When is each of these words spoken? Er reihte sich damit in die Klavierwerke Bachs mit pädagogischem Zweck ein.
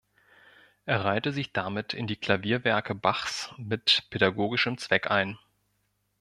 Er 0.87 1.05
reihte 1.05 1.31
sich 1.31 1.53
damit 1.53 1.93
in 1.93 2.07
die 2.07 2.15
Klavierwerke 2.15 2.95
Bachs 2.95 3.53
mit 3.59 4.07
pädagogischem 4.09 4.79
Zweck 4.79 5.11
ein. 5.11 5.37